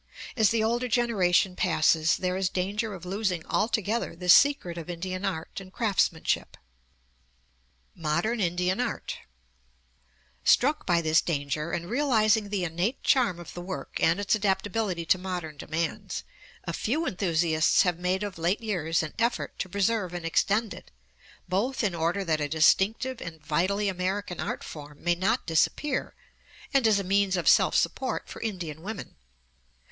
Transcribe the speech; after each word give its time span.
As 0.35 0.49
the 0.49 0.63
older 0.63 0.87
generation 0.87 1.55
passes, 1.55 2.17
there 2.17 2.35
is 2.35 2.49
danger 2.49 2.95
of 2.95 3.05
losing 3.05 3.45
altogether 3.45 4.15
the 4.15 4.29
secret 4.29 4.75
of 4.75 4.89
Indian 4.89 5.23
art 5.23 5.61
and 5.61 5.71
craftsmanship. 5.71 6.57
MODERN 7.93 8.39
INDIAN 8.41 8.79
ART 8.81 9.17
Struck 10.43 10.87
by 10.87 11.01
this 11.03 11.21
danger, 11.21 11.69
and 11.71 11.87
realizing 11.87 12.49
the 12.49 12.63
innate 12.63 13.03
charm 13.03 13.39
of 13.39 13.53
the 13.53 13.61
work 13.61 13.99
and 14.01 14.19
its 14.19 14.33
adaptability 14.33 15.05
to 15.05 15.19
modern 15.19 15.55
demands, 15.55 16.23
a 16.63 16.73
few 16.73 17.05
enthusiasts 17.05 17.83
have 17.83 17.99
made 17.99 18.23
of 18.23 18.39
late 18.39 18.61
years 18.61 19.03
an 19.03 19.13
effort 19.19 19.53
to 19.59 19.69
preserve 19.69 20.15
and 20.15 20.25
extend 20.25 20.73
it, 20.73 20.89
both 21.47 21.83
in 21.83 21.93
order 21.93 22.25
that 22.25 22.41
a 22.41 22.49
distinctive 22.49 23.21
and 23.21 23.45
vitally 23.45 23.87
American 23.87 24.39
art 24.39 24.63
form 24.63 25.03
may 25.03 25.13
not 25.13 25.45
disappear, 25.45 26.15
and 26.73 26.87
as 26.87 26.97
a 26.97 27.03
means 27.03 27.37
of 27.37 27.47
self 27.47 27.75
support 27.75 28.27
for 28.27 28.41
Indian 28.41 28.81
women. 28.81 29.15